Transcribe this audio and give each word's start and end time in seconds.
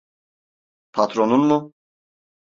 Patronun 0.93 1.45
mu? 1.47 1.73